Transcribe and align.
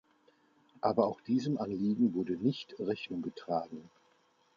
Aber 0.81 1.05
auch 1.05 1.21
diesem 1.21 1.59
Anliegen 1.59 2.15
wurde 2.15 2.33
nicht 2.35 2.73
Rechnung 2.79 3.21
getragen. 3.21 3.87